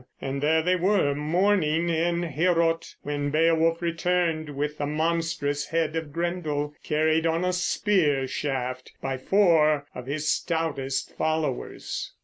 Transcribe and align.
And 0.19 0.41
there 0.41 0.63
they 0.63 0.75
were, 0.75 1.13
mourning 1.13 1.87
in 1.87 2.23
Heorot, 2.23 2.95
when 3.03 3.29
Beowulf 3.29 3.83
returned 3.83 4.49
with 4.49 4.79
the 4.79 4.87
monstrous 4.87 5.67
head 5.67 5.95
of 5.95 6.11
Grendel 6.11 6.73
carried 6.81 7.27
on 7.27 7.45
a 7.45 7.53
spear 7.53 8.25
shaft 8.27 8.93
by 8.99 9.19
four 9.19 9.85
of 9.93 10.07
his 10.07 10.27
stoutest 10.27 11.15
followers. 11.15 12.13